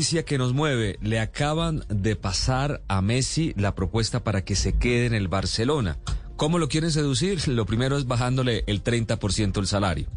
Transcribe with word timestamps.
noticia 0.00 0.24
que 0.24 0.38
nos 0.38 0.54
mueve. 0.54 0.98
Le 1.02 1.20
acaban 1.20 1.84
de 1.90 2.16
pasar 2.16 2.80
a 2.88 3.02
Messi 3.02 3.52
la 3.58 3.74
propuesta 3.74 4.24
para 4.24 4.42
que 4.42 4.56
se 4.56 4.72
quede 4.72 5.04
en 5.04 5.12
el 5.12 5.28
Barcelona. 5.28 5.98
¿Cómo 6.36 6.58
lo 6.58 6.70
quieren 6.70 6.90
seducir? 6.90 7.46
Lo 7.48 7.66
primero 7.66 7.98
es 7.98 8.06
bajándole 8.06 8.64
el 8.66 8.82
30% 8.82 9.58
el 9.58 9.66
salario. 9.66 10.08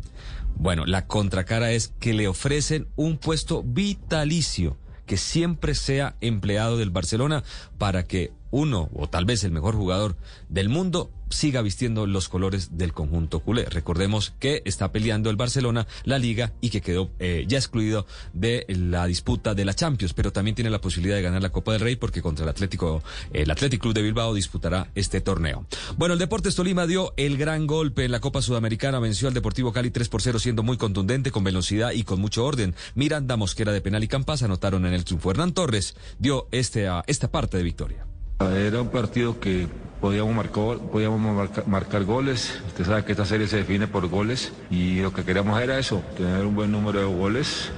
Bueno, 0.55 0.85
la 0.85 1.05
contracara 1.05 1.73
es 1.73 1.93
que 1.99 2.13
le 2.13 2.29
ofrecen 2.29 2.87
un 2.95 3.17
puesto 3.17 3.61
vitalicio, 3.61 4.77
que 5.05 5.17
siempre 5.17 5.75
sea 5.75 6.15
empleado 6.21 6.77
del 6.77 6.89
Barcelona 6.89 7.43
para 7.77 8.03
que 8.03 8.31
uno 8.51 8.89
o 8.93 9.09
tal 9.09 9.25
vez 9.25 9.43
el 9.43 9.51
mejor 9.51 9.75
jugador 9.75 10.15
del 10.47 10.69
mundo 10.69 11.11
siga 11.33 11.61
vistiendo 11.61 12.05
los 12.07 12.29
colores 12.29 12.77
del 12.77 12.93
conjunto 12.93 13.39
culé. 13.39 13.65
Recordemos 13.65 14.33
que 14.39 14.61
está 14.65 14.91
peleando 14.91 15.29
el 15.29 15.35
Barcelona 15.35 15.87
la 16.03 16.19
liga 16.19 16.53
y 16.61 16.69
que 16.69 16.81
quedó 16.81 17.11
eh, 17.19 17.45
ya 17.47 17.57
excluido 17.57 18.05
de 18.33 18.65
la 18.67 19.05
disputa 19.05 19.53
de 19.53 19.65
la 19.65 19.73
Champions, 19.73 20.13
pero 20.13 20.31
también 20.31 20.55
tiene 20.55 20.69
la 20.69 20.81
posibilidad 20.81 21.15
de 21.15 21.21
ganar 21.21 21.41
la 21.41 21.51
Copa 21.51 21.73
del 21.73 21.81
Rey 21.81 21.95
porque 21.95 22.21
contra 22.21 22.43
el 22.43 22.49
Atlético, 22.49 23.03
el 23.31 23.49
Atlético 23.51 23.83
Club 23.83 23.93
de 23.95 24.01
Bilbao 24.01 24.33
disputará 24.33 24.89
este 24.95 25.21
torneo. 25.21 25.65
Bueno, 25.97 26.13
el 26.13 26.19
Deportes 26.19 26.55
Tolima 26.55 26.87
dio 26.87 27.13
el 27.17 27.37
gran 27.37 27.67
golpe 27.67 28.05
en 28.05 28.11
la 28.11 28.19
Copa 28.19 28.41
Sudamericana, 28.41 28.99
venció 28.99 29.27
al 29.27 29.33
Deportivo 29.33 29.73
Cali 29.73 29.91
3 29.91 30.09
por 30.09 30.21
0 30.21 30.39
siendo 30.39 30.63
muy 30.63 30.77
contundente, 30.77 31.31
con 31.31 31.43
velocidad 31.43 31.91
y 31.91 32.03
con 32.03 32.19
mucho 32.19 32.45
orden. 32.45 32.75
Miranda, 32.95 33.35
Mosquera 33.37 33.71
de 33.71 33.81
penal 33.81 34.03
y 34.03 34.07
Campas 34.07 34.43
anotaron 34.43 34.85
en 34.85 34.93
el 34.93 35.03
triunfo. 35.03 35.31
Hernán 35.31 35.53
Torres 35.53 35.95
dio 36.19 36.47
este, 36.51 36.87
esta 37.07 37.31
parte 37.31 37.57
de 37.57 37.63
victoria. 37.63 38.05
Era 38.39 38.81
un 38.81 38.89
partido 38.89 39.39
que 39.39 39.67
podíamos, 40.03 40.35
marcar, 40.35 40.79
podíamos 40.91 41.49
marcar, 41.65 42.03
goles. 42.03 42.61
Usted 42.67 42.83
sabe 42.83 43.05
que 43.05 43.13
esta 43.13 43.23
serie 43.23 43.47
se 43.47 43.55
define 43.55 43.87
por 43.87 44.09
goles 44.09 44.51
y 44.69 44.99
lo 44.99 45.13
que 45.13 45.23
queríamos 45.23 45.61
era 45.61 45.79
eso, 45.79 46.03
tener 46.17 46.45
un 46.45 46.53
buen 46.53 46.73
número 46.73 46.99
de 46.99 47.05
goles, 47.05 47.71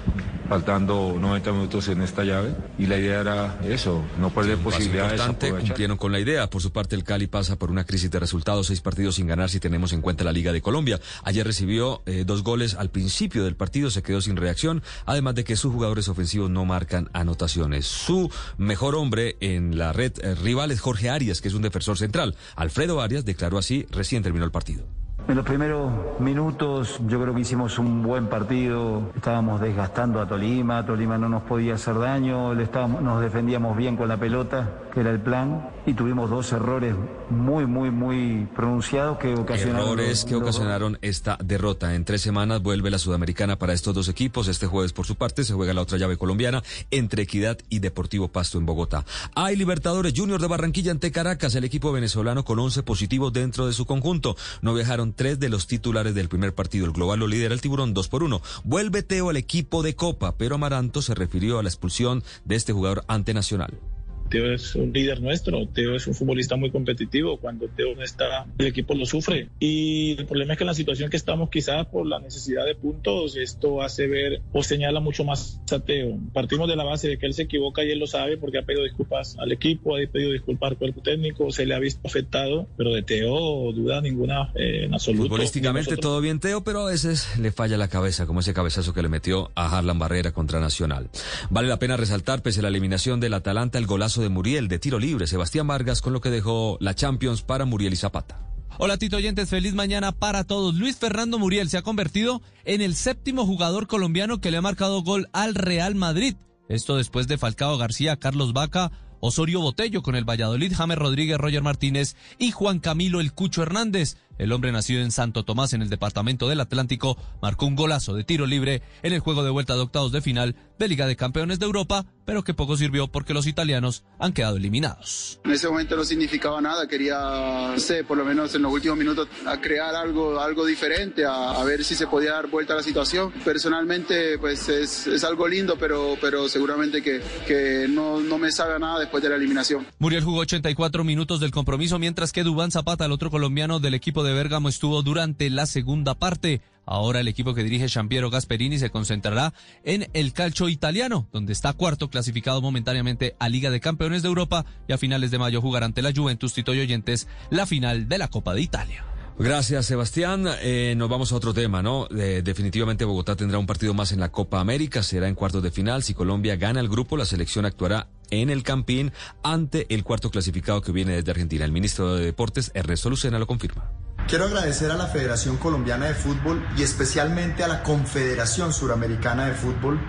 faltando 0.49 1.15
90 1.19 1.51
minutos 1.51 1.87
en 1.87 2.01
esta 2.01 2.23
llave. 2.23 2.55
Y 2.77 2.87
la 2.87 2.97
idea 2.97 3.21
era 3.21 3.59
eso, 3.63 4.03
no 4.19 4.29
perder 4.31 4.57
posibilidades. 4.57 5.21
Cumplieron 5.21 5.97
con 5.97 6.11
la 6.11 6.19
idea. 6.19 6.49
Por 6.49 6.61
su 6.61 6.71
parte, 6.71 6.95
el 6.95 7.03
Cali 7.03 7.27
pasa 7.27 7.57
por 7.57 7.71
una 7.71 7.85
crisis 7.85 8.11
de 8.11 8.19
resultados, 8.19 8.67
seis 8.67 8.81
partidos 8.81 9.15
sin 9.15 9.27
ganar 9.27 9.49
si 9.49 9.59
tenemos 9.59 9.93
en 9.93 10.01
cuenta 10.01 10.23
la 10.23 10.31
Liga 10.31 10.51
de 10.51 10.61
Colombia. 10.61 10.99
Ayer 11.23 11.45
recibió 11.45 12.01
eh, 12.05 12.23
dos 12.25 12.43
goles 12.43 12.75
al 12.75 12.89
principio 12.89 13.43
del 13.43 13.55
partido, 13.55 13.89
se 13.89 14.03
quedó 14.03 14.21
sin 14.21 14.35
reacción, 14.35 14.83
además 15.05 15.35
de 15.35 15.43
que 15.43 15.55
sus 15.55 15.71
jugadores 15.71 16.07
ofensivos 16.07 16.49
no 16.49 16.65
marcan 16.65 17.09
anotaciones. 17.13 17.85
Su 17.85 18.31
mejor 18.57 18.95
hombre 18.95 19.37
en 19.39 19.77
la 19.77 19.93
red 19.93 20.13
eh, 20.21 20.35
rival 20.35 20.71
es 20.71 20.81
Jorge 20.81 21.09
Arias, 21.09 21.41
que 21.41 21.47
es 21.47 21.53
un 21.53 21.61
defensor 21.61 21.97
central 21.97 22.15
Alfredo 22.55 23.01
Arias 23.01 23.25
declaró 23.25 23.57
así 23.57 23.85
recién 23.91 24.23
terminó 24.23 24.45
el 24.45 24.51
partido. 24.51 24.85
En 25.27 25.35
los 25.35 25.43
primeros 25.43 25.91
minutos 26.19 26.99
yo 27.07 27.19
creo 27.19 27.33
que 27.33 27.41
hicimos 27.41 27.79
un 27.79 28.03
buen 28.03 28.27
partido, 28.27 29.11
estábamos 29.15 29.59
desgastando 29.59 30.21
a 30.21 30.27
Tolima, 30.27 30.85
Tolima 30.85 31.17
no 31.17 31.27
nos 31.27 31.41
podía 31.41 31.73
hacer 31.73 31.97
daño, 31.97 32.53
le 32.53 32.63
estábamos, 32.63 33.01
nos 33.01 33.19
defendíamos 33.21 33.75
bien 33.75 33.97
con 33.97 34.07
la 34.07 34.17
pelota, 34.17 34.69
que 34.93 34.99
era 34.99 35.09
el 35.09 35.19
plan, 35.19 35.71
y 35.87 35.93
tuvimos 35.93 36.29
dos 36.29 36.51
errores 36.51 36.95
muy, 37.29 37.65
muy, 37.65 37.89
muy 37.91 38.47
pronunciados 38.55 39.17
que 39.17 39.33
ocasionaron... 39.33 39.87
Errores 39.87 40.25
que 40.25 40.35
ocasionaron 40.35 40.97
esta 41.01 41.37
derrota. 41.43 41.95
En 41.95 42.05
tres 42.05 42.21
semanas 42.21 42.61
vuelve 42.61 42.91
la 42.91 42.99
Sudamericana 42.99 43.57
para 43.57 43.73
estos 43.73 43.93
dos 43.93 44.09
equipos. 44.09 44.47
Este 44.47 44.67
jueves, 44.67 44.93
por 44.93 45.05
su 45.05 45.15
parte, 45.15 45.43
se 45.43 45.53
juega 45.53 45.73
la 45.73 45.81
otra 45.81 45.97
llave 45.97 46.17
colombiana 46.17 46.63
entre 46.91 47.23
Equidad 47.23 47.57
y 47.69 47.79
Deportivo 47.79 48.27
Pasto 48.27 48.57
en 48.57 48.65
Bogotá. 48.65 49.05
Hay 49.35 49.55
Libertadores 49.55 50.13
Junior 50.15 50.39
de 50.39 50.47
Barranquilla 50.47 50.91
ante 50.91 51.11
Caracas, 51.11 51.55
el 51.55 51.63
equipo 51.63 51.91
venezolano 51.91 52.45
con 52.45 52.59
11 52.59 52.83
positivos 52.83 53.33
dentro 53.33 53.67
de 53.67 53.73
su 53.73 53.85
conjunto. 53.85 54.35
No 54.61 54.73
viajaron 54.73 55.14
tres 55.15 55.39
de 55.39 55.49
los 55.49 55.67
titulares 55.67 56.13
del 56.15 56.29
primer 56.29 56.53
partido. 56.53 56.85
El 56.85 56.91
global 56.91 57.19
lo 57.19 57.27
lidera 57.27 57.53
el 57.53 57.61
tiburón 57.61 57.93
2 57.93 58.07
por 58.09 58.23
1. 58.23 58.41
Vuelve 58.63 59.03
Teo 59.03 59.29
al 59.29 59.37
equipo 59.37 59.83
de 59.83 59.95
Copa, 59.95 60.37
pero 60.37 60.55
Amaranto 60.55 61.01
se 61.01 61.15
refirió 61.15 61.59
a 61.59 61.63
la 61.63 61.69
expulsión 61.69 62.23
de 62.43 62.55
este 62.55 62.73
jugador 62.73 63.03
ante 63.07 63.33
Nacional. 63.33 63.79
Teo 64.29 64.51
es 64.51 64.75
un 64.75 64.91
líder 64.91 65.21
nuestro, 65.21 65.67
Teo 65.67 65.95
es 65.95 66.07
un 66.07 66.13
futbolista 66.13 66.55
muy 66.55 66.71
competitivo, 66.71 67.37
cuando 67.37 67.67
Teo 67.67 67.95
no 67.95 68.03
está, 68.03 68.45
el 68.57 68.67
equipo 68.67 68.93
lo 68.93 69.05
sufre. 69.05 69.49
Y 69.59 70.15
el 70.17 70.25
problema 70.25 70.53
es 70.53 70.57
que 70.57 70.63
en 70.63 70.67
la 70.67 70.73
situación 70.73 71.09
que 71.09 71.17
estamos, 71.17 71.49
quizás 71.49 71.85
por 71.87 72.05
la 72.05 72.19
necesidad 72.19 72.65
de 72.65 72.75
puntos, 72.75 73.35
esto 73.35 73.81
hace 73.81 74.07
ver 74.07 74.41
o 74.51 74.63
señala 74.63 74.99
mucho 74.99 75.23
más 75.23 75.61
a 75.71 75.79
Teo. 75.79 76.17
Partimos 76.33 76.67
de 76.67 76.75
la 76.75 76.83
base 76.83 77.07
de 77.07 77.17
que 77.17 77.25
él 77.25 77.33
se 77.33 77.43
equivoca 77.43 77.83
y 77.83 77.91
él 77.91 77.99
lo 77.99 78.07
sabe 78.07 78.37
porque 78.37 78.57
ha 78.57 78.63
pedido 78.63 78.83
disculpas 78.83 79.37
al 79.39 79.51
equipo, 79.51 79.95
ha 79.95 79.99
pedido 80.11 80.31
disculpas 80.31 80.71
al 80.71 80.77
cuerpo 80.77 81.01
técnico, 81.01 81.51
se 81.51 81.65
le 81.65 81.75
ha 81.75 81.79
visto 81.79 82.01
afectado, 82.05 82.67
pero 82.77 82.93
de 82.93 83.03
Teo 83.03 83.71
duda 83.73 84.01
ninguna 84.01 84.51
eh, 84.55 84.85
en 84.85 84.93
absoluto. 84.93 85.29
Futbolísticamente 85.29 85.97
todo 85.97 86.21
bien 86.21 86.39
Teo, 86.39 86.63
pero 86.63 86.81
a 86.81 86.91
veces 86.91 87.37
le 87.39 87.51
falla 87.51 87.77
la 87.77 87.87
cabeza, 87.87 88.25
como 88.25 88.39
ese 88.39 88.53
cabezazo 88.53 88.93
que 88.93 89.01
le 89.01 89.09
metió 89.09 89.51
a 89.55 89.77
Harlan 89.77 89.99
Barrera 89.99 90.31
contra 90.31 90.59
Nacional. 90.59 91.09
Vale 91.49 91.67
la 91.67 91.79
pena 91.79 91.97
resaltar, 91.97 92.41
pese 92.41 92.59
a 92.59 92.63
la 92.63 92.69
eliminación 92.69 93.19
del 93.19 93.33
Atalanta, 93.33 93.77
el 93.77 93.85
golazo 93.85 94.14
de 94.21 94.29
Muriel 94.29 94.67
de 94.67 94.79
tiro 94.79 94.99
libre, 94.99 95.27
Sebastián 95.27 95.67
Vargas, 95.67 96.01
con 96.01 96.13
lo 96.13 96.21
que 96.21 96.29
dejó 96.29 96.77
la 96.79 96.95
Champions 96.95 97.41
para 97.41 97.65
Muriel 97.65 97.93
y 97.93 97.97
Zapata. 97.97 98.45
Hola 98.77 98.97
Tito 98.97 99.17
Oyentes, 99.17 99.49
feliz 99.49 99.73
mañana 99.73 100.11
para 100.11 100.43
todos. 100.43 100.75
Luis 100.75 100.97
Fernando 100.97 101.39
Muriel 101.39 101.69
se 101.69 101.77
ha 101.77 101.81
convertido 101.81 102.41
en 102.65 102.81
el 102.81 102.95
séptimo 102.95 103.45
jugador 103.45 103.87
colombiano 103.87 104.41
que 104.41 104.51
le 104.51 104.57
ha 104.57 104.61
marcado 104.61 105.01
gol 105.01 105.29
al 105.31 105.55
Real 105.55 105.95
Madrid. 105.95 106.35
Esto 106.67 106.97
después 106.97 107.27
de 107.27 107.37
Falcao 107.37 107.77
García, 107.77 108.17
Carlos 108.17 108.51
Vaca, 108.51 108.91
Osorio 109.21 109.61
Botello 109.61 110.01
con 110.01 110.15
el 110.15 110.29
Valladolid, 110.29 110.73
James 110.75 110.97
Rodríguez, 110.97 111.37
Roger 111.37 111.63
Martínez 111.63 112.15
y 112.37 112.51
Juan 112.51 112.79
Camilo 112.79 113.21
El 113.21 113.33
Cucho 113.33 113.63
Hernández. 113.63 114.17
El 114.37 114.51
hombre 114.51 114.71
nacido 114.71 115.01
en 115.01 115.11
Santo 115.11 115.43
Tomás, 115.43 115.73
en 115.73 115.81
el 115.81 115.89
departamento 115.89 116.49
del 116.49 116.59
Atlántico, 116.59 117.17
marcó 117.41 117.65
un 117.65 117.75
golazo 117.75 118.13
de 118.13 118.25
tiro 118.25 118.45
libre 118.45 118.81
en 119.01 119.13
el 119.13 119.19
juego 119.21 119.43
de 119.43 119.49
vuelta 119.49 119.75
de 119.75 119.81
octavos 119.81 120.11
de 120.11 120.21
final 120.21 120.55
de 120.77 120.87
Liga 120.89 121.07
de 121.07 121.15
Campeones 121.15 121.57
de 121.59 121.65
Europa, 121.65 122.05
pero 122.25 122.43
que 122.43 122.53
poco 122.53 122.75
sirvió 122.75 123.07
porque 123.07 123.33
los 123.33 123.47
italianos 123.47 124.03
han 124.19 124.33
quedado 124.33 124.57
eliminados. 124.57 125.39
En 125.45 125.51
ese 125.51 125.69
momento 125.69 125.95
no 125.95 126.03
significaba 126.03 126.59
nada, 126.59 126.87
quería, 126.87 127.71
no 127.71 127.79
sé, 127.79 128.03
por 128.03 128.17
lo 128.17 128.25
menos 128.25 128.53
en 128.55 128.63
los 128.63 128.73
últimos 128.73 128.97
minutos, 128.97 129.29
a 129.45 129.61
crear 129.61 129.95
algo, 129.95 130.39
algo 130.39 130.65
diferente, 130.65 131.23
a, 131.25 131.63
ver 131.63 131.83
si 131.83 131.95
se 131.95 132.05
podía 132.05 132.33
dar 132.33 132.47
vuelta 132.47 132.73
a 132.73 132.77
la 132.77 132.83
situación. 132.83 133.31
Personalmente, 133.43 134.37
pues 134.37 134.67
es, 134.67 135.07
es 135.07 135.23
algo 135.23 135.47
lindo, 135.47 135.77
pero, 135.79 136.17
pero 136.19 136.49
seguramente 136.49 137.01
que, 137.01 137.21
que 137.47 137.87
no, 137.89 138.19
no 138.19 138.37
me 138.37 138.51
sabe 138.51 138.77
nada 138.79 138.99
después 138.99 139.23
de 139.23 139.29
la 139.29 139.35
eliminación. 139.35 139.87
Muriel 139.97 140.23
jugó 140.23 140.39
84 140.39 141.03
minutos 141.03 141.39
del 141.39 141.51
compromiso, 141.51 141.97
mientras 141.99 142.33
que 142.33 142.43
Dubán 142.43 142.71
Zapata, 142.71 143.05
el 143.05 143.13
otro 143.13 143.31
colombiano 143.31 143.79
del 143.79 143.93
equipo 143.93 144.24
de 144.25 144.33
Bérgamo 144.33 144.69
estuvo 144.69 145.01
durante 145.03 145.49
la 145.49 145.65
segunda 145.65 146.15
parte. 146.15 146.61
Ahora 146.85 147.19
el 147.19 147.27
equipo 147.27 147.53
que 147.53 147.63
dirige 147.63 147.87
Champiero 147.87 148.29
Gasperini 148.29 148.77
se 148.77 148.91
concentrará 148.91 149.53
en 149.83 150.09
el 150.13 150.33
calcio 150.33 150.69
italiano, 150.69 151.27
donde 151.31 151.53
está 151.53 151.73
cuarto 151.73 152.09
clasificado 152.09 152.61
momentáneamente 152.61 153.35
a 153.39 153.49
Liga 153.49 153.71
de 153.71 153.79
Campeones 153.79 154.21
de 154.21 154.27
Europa 154.27 154.65
y 154.87 154.93
a 154.93 154.97
finales 154.97 155.31
de 155.31 155.39
mayo 155.39 155.61
jugará 155.61 155.85
ante 155.85 156.01
la 156.01 156.13
Juventus 156.13 156.53
Tito 156.53 156.73
y 156.73 156.81
Oyentes 156.81 157.27
la 157.49 157.65
final 157.65 158.07
de 158.07 158.17
la 158.17 158.27
Copa 158.27 158.53
de 158.53 158.61
Italia. 158.61 159.05
Gracias, 159.37 159.87
Sebastián. 159.87 160.47
Eh, 160.61 160.93
nos 160.95 161.09
vamos 161.09 161.33
a 161.33 161.35
otro 161.35 161.53
tema, 161.53 161.81
¿no? 161.81 162.07
Eh, 162.15 162.41
definitivamente 162.41 163.03
Bogotá 163.03 163.35
tendrá 163.35 163.57
un 163.59 163.65
partido 163.65 163.93
más 163.93 164.13
en 164.13 164.21
la 164.21 164.31
Copa 164.31 164.61
América, 164.61 165.03
será 165.03 165.27
en 165.27 165.35
cuartos 165.35 165.61
de 165.61 165.71
final. 165.71 166.03
Si 166.03 166.13
Colombia 166.13 166.55
gana 166.55 166.79
el 166.79 166.87
grupo, 166.87 167.17
la 167.17 167.25
selección 167.25 167.65
actuará 167.65 168.07
en 168.29 168.49
el 168.49 168.63
Campín 168.63 169.11
ante 169.43 169.93
el 169.93 170.05
cuarto 170.05 170.31
clasificado 170.31 170.81
que 170.81 170.93
viene 170.93 171.13
desde 171.13 171.31
Argentina. 171.31 171.65
El 171.65 171.73
ministro 171.73 172.15
de 172.15 172.25
Deportes, 172.25 172.71
Ernesto 172.73 173.09
Lucena, 173.09 173.37
lo 173.37 173.45
confirma. 173.45 173.91
Quiero 174.27 174.45
agradecer 174.45 174.89
a 174.89 174.97
la 174.97 175.05
Federación 175.05 175.57
Colombiana 175.57 176.07
de 176.07 176.15
Fútbol 176.15 176.67
y 176.75 176.81
especialmente 176.81 177.63
a 177.63 177.67
la 177.67 177.83
Confederación 177.83 178.73
Suramericana 178.73 179.45
de 179.45 179.53
Fútbol 179.53 179.99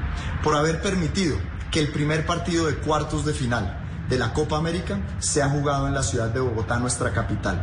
por 0.42 0.56
haber 0.56 0.80
permitido 0.80 1.36
que 1.70 1.80
el 1.80 1.92
primer 1.92 2.24
partido 2.24 2.66
de 2.66 2.76
cuartos 2.76 3.26
de 3.26 3.34
final 3.34 3.78
de 4.08 4.16
la 4.16 4.32
Copa 4.32 4.56
América 4.56 4.98
sea 5.18 5.50
jugado 5.50 5.86
en 5.86 5.92
la 5.92 6.02
ciudad 6.02 6.30
de 6.30 6.40
Bogotá, 6.40 6.78
nuestra 6.78 7.12
capital. 7.12 7.60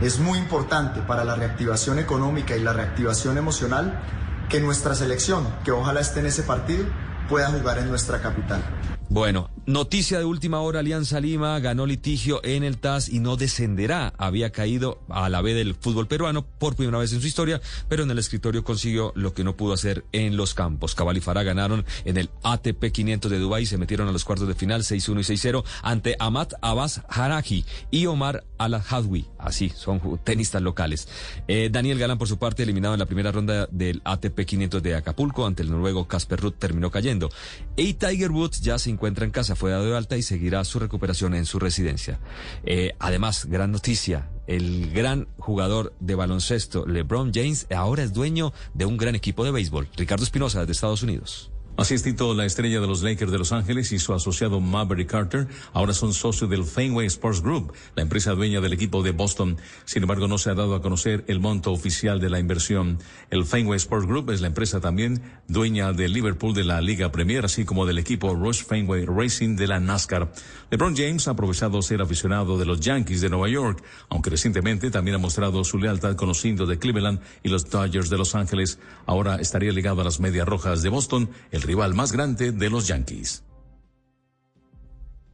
Es 0.00 0.18
muy 0.18 0.40
importante 0.40 1.00
para 1.02 1.22
la 1.22 1.36
reactivación 1.36 2.00
económica 2.00 2.56
y 2.56 2.62
la 2.62 2.72
reactivación 2.72 3.38
emocional 3.38 4.00
que 4.48 4.58
nuestra 4.58 4.96
selección, 4.96 5.46
que 5.62 5.70
ojalá 5.70 6.00
esté 6.00 6.18
en 6.18 6.26
ese 6.26 6.42
partido, 6.42 6.84
pueda 7.28 7.48
jugar 7.50 7.78
en 7.78 7.88
nuestra 7.88 8.20
capital. 8.20 8.60
Bueno, 9.08 9.50
noticia 9.66 10.18
de 10.18 10.24
última 10.24 10.60
hora, 10.60 10.80
Alianza 10.80 11.20
Lima 11.20 11.58
ganó 11.60 11.86
litigio 11.86 12.40
en 12.44 12.64
el 12.64 12.78
TAS 12.78 13.08
y 13.08 13.20
no 13.20 13.36
descenderá. 13.36 14.12
Había 14.18 14.50
caído 14.50 15.00
a 15.08 15.28
la 15.28 15.42
vez 15.42 15.54
del 15.54 15.74
fútbol 15.74 16.06
peruano 16.06 16.44
por 16.44 16.76
primera 16.76 16.98
vez 16.98 17.12
en 17.12 17.20
su 17.20 17.26
historia, 17.26 17.60
pero 17.88 18.02
en 18.02 18.10
el 18.10 18.18
escritorio 18.18 18.64
consiguió 18.64 19.12
lo 19.14 19.34
que 19.34 19.44
no 19.44 19.56
pudo 19.56 19.72
hacer 19.72 20.04
en 20.12 20.36
los 20.36 20.54
campos. 20.54 20.94
Cabal 20.94 21.16
y 21.16 21.20
Farah 21.20 21.42
ganaron 21.42 21.84
en 22.04 22.16
el 22.16 22.30
ATP 22.42 22.90
500 22.92 23.30
de 23.30 23.38
Dubái, 23.38 23.66
se 23.66 23.78
metieron 23.78 24.08
a 24.08 24.12
los 24.12 24.24
cuartos 24.24 24.48
de 24.48 24.54
final 24.54 24.82
6-1 24.82 25.20
y 25.20 25.36
6-0 25.36 25.64
ante 25.82 26.16
Amat 26.18 26.54
Abbas 26.60 27.02
Haraji 27.08 27.64
y 27.90 28.06
Omar 28.06 28.44
Al-Hadwi. 28.58 29.26
Así, 29.38 29.70
son 29.70 30.20
tenistas 30.24 30.62
locales. 30.62 31.08
Eh, 31.48 31.68
Daniel 31.70 31.98
Galán, 31.98 32.18
por 32.18 32.28
su 32.28 32.38
parte, 32.38 32.62
eliminado 32.62 32.94
en 32.94 33.00
la 33.00 33.06
primera 33.06 33.32
ronda 33.32 33.66
del 33.70 34.00
ATP 34.04 34.40
500 34.44 34.82
de 34.82 34.94
Acapulco 34.94 35.46
ante 35.46 35.62
el 35.62 35.70
noruego 35.70 36.06
Casper 36.06 36.40
Ruth, 36.40 36.54
terminó 36.58 36.90
cayendo. 36.90 37.30
Y 37.76 37.94
Tiger 37.94 38.30
Woods 38.30 38.60
ya 38.60 38.78
se 38.78 38.90
encuentra 38.90 39.24
en 39.24 39.30
casa, 39.30 39.51
fue 39.56 39.70
dado 39.70 39.86
de 39.86 39.96
alta 39.96 40.16
y 40.16 40.22
seguirá 40.22 40.64
su 40.64 40.78
recuperación 40.78 41.34
en 41.34 41.46
su 41.46 41.58
residencia. 41.58 42.18
Eh, 42.64 42.92
además, 42.98 43.46
gran 43.46 43.72
noticia, 43.72 44.28
el 44.46 44.92
gran 44.92 45.28
jugador 45.38 45.94
de 46.00 46.14
baloncesto 46.14 46.86
LeBron 46.86 47.32
James 47.34 47.66
ahora 47.74 48.02
es 48.02 48.12
dueño 48.12 48.52
de 48.74 48.84
un 48.84 48.96
gran 48.96 49.14
equipo 49.14 49.44
de 49.44 49.50
béisbol. 49.50 49.88
Ricardo 49.96 50.24
Espinosa, 50.24 50.64
de 50.66 50.72
Estados 50.72 51.02
Unidos. 51.02 51.50
Así 51.74 51.94
es, 51.94 52.02
Tito, 52.02 52.34
la 52.34 52.44
estrella 52.44 52.80
de 52.80 52.86
los 52.86 53.02
Lakers 53.02 53.32
de 53.32 53.38
Los 53.38 53.50
Ángeles 53.50 53.92
y 53.92 53.98
su 53.98 54.12
asociado 54.12 54.60
Maverick 54.60 55.10
Carter 55.10 55.48
ahora 55.72 55.94
son 55.94 56.12
socios 56.12 56.50
del 56.50 56.64
Fenway 56.64 57.06
Sports 57.06 57.40
Group, 57.40 57.72
la 57.96 58.02
empresa 58.02 58.32
dueña 58.32 58.60
del 58.60 58.74
equipo 58.74 59.02
de 59.02 59.12
Boston. 59.12 59.56
Sin 59.86 60.02
embargo, 60.02 60.28
no 60.28 60.36
se 60.36 60.50
ha 60.50 60.54
dado 60.54 60.74
a 60.74 60.82
conocer 60.82 61.24
el 61.28 61.40
monto 61.40 61.72
oficial 61.72 62.20
de 62.20 62.28
la 62.28 62.38
inversión. 62.38 62.98
El 63.30 63.46
Fenway 63.46 63.78
Sports 63.78 64.06
Group 64.06 64.30
es 64.30 64.42
la 64.42 64.48
empresa 64.48 64.80
también 64.80 65.22
dueña 65.48 65.94
del 65.94 66.12
Liverpool 66.12 66.52
de 66.52 66.64
la 66.64 66.80
Liga 66.82 67.10
Premier, 67.10 67.46
así 67.46 67.64
como 67.64 67.86
del 67.86 67.98
equipo 67.98 68.34
Rush 68.34 68.64
Fenway 68.64 69.06
Racing 69.06 69.56
de 69.56 69.66
la 69.66 69.80
NASCAR. 69.80 70.30
LeBron 70.70 70.94
James 70.94 71.26
ha 71.26 71.30
aprovechado 71.30 71.80
ser 71.80 72.02
aficionado 72.02 72.58
de 72.58 72.66
los 72.66 72.80
Yankees 72.80 73.22
de 73.22 73.30
Nueva 73.30 73.48
York, 73.48 73.82
aunque 74.10 74.28
recientemente 74.28 74.90
también 74.90 75.14
ha 75.14 75.18
mostrado 75.18 75.64
su 75.64 75.78
lealtad 75.78 76.16
con 76.16 76.28
los 76.28 76.44
indios 76.44 76.68
de 76.68 76.78
Cleveland 76.78 77.20
y 77.42 77.48
los 77.48 77.70
Dodgers 77.70 78.10
de 78.10 78.18
Los 78.18 78.34
Ángeles. 78.34 78.78
Ahora 79.06 79.36
estaría 79.36 79.72
ligado 79.72 80.02
a 80.02 80.04
las 80.04 80.20
Medias 80.20 80.46
Rojas 80.46 80.82
de 80.82 80.90
Boston. 80.90 81.30
Rival 81.62 81.94
más 81.94 82.12
grande 82.12 82.52
de 82.52 82.70
los 82.70 82.86
Yankees. 82.86 83.44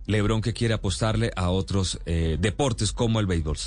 Lebron 0.06 0.40
que 0.40 0.54
quiere 0.54 0.74
apostarle 0.74 1.30
a 1.36 1.50
otros 1.50 2.00
eh, 2.06 2.38
deportes 2.40 2.92
como 2.92 3.20
el 3.20 3.26
béisbol. 3.26 3.58